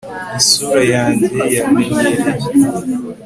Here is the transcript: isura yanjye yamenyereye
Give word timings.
isura 0.39 0.81
yanjye 0.93 1.27
yamenyereye 1.55 2.47